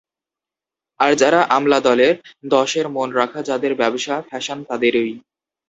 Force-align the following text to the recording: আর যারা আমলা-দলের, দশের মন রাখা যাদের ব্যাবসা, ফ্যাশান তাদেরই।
আর 0.99 1.11
যারা 1.15 1.39
আমলা-দলের, 1.49 2.13
দশের 2.49 2.85
মন 2.89 3.09
রাখা 3.11 3.39
যাদের 3.41 3.73
ব্যাবসা, 3.75 4.15
ফ্যাশান 4.21 4.59
তাদেরই। 4.63 5.13